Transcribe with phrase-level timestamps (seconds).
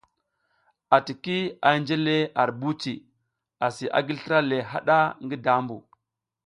[0.97, 2.93] ATIKI a hinje le ar buci,
[3.65, 5.75] asi a gi slra le haɗa ngi dambu.